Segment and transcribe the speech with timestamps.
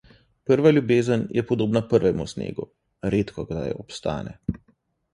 [0.51, 2.69] Prva ljubezen je podobna prvemu snegu;
[3.17, 4.39] redkokdaj obstane.